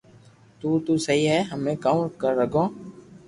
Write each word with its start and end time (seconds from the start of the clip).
تو 0.59 0.69
تو 0.85 0.93
سھي 1.05 1.19
ھي 1.31 1.39
ھمي 1.51 1.73
ڪاو 1.83 1.97
ر 2.35 2.37
ھگو 2.43 2.65